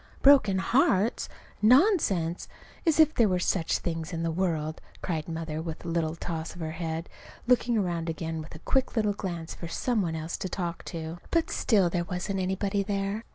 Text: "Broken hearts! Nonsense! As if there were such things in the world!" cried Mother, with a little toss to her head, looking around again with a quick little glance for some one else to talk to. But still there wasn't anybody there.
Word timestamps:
"Broken 0.23 0.57
hearts! 0.57 1.29
Nonsense! 1.61 2.47
As 2.87 2.99
if 2.99 3.13
there 3.13 3.29
were 3.29 3.37
such 3.37 3.77
things 3.77 4.11
in 4.11 4.23
the 4.23 4.31
world!" 4.31 4.81
cried 5.03 5.29
Mother, 5.29 5.61
with 5.61 5.85
a 5.85 5.89
little 5.89 6.15
toss 6.15 6.53
to 6.53 6.57
her 6.61 6.71
head, 6.71 7.07
looking 7.45 7.77
around 7.77 8.09
again 8.09 8.41
with 8.41 8.55
a 8.55 8.65
quick 8.65 8.95
little 8.95 9.13
glance 9.13 9.53
for 9.53 9.67
some 9.67 10.01
one 10.01 10.15
else 10.15 10.37
to 10.37 10.49
talk 10.49 10.83
to. 10.85 11.19
But 11.29 11.51
still 11.51 11.87
there 11.91 12.03
wasn't 12.05 12.39
anybody 12.39 12.81
there. 12.81 13.25